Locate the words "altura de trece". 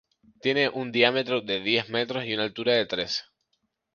2.41-3.21